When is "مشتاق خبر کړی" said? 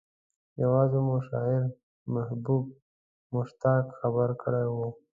3.35-4.65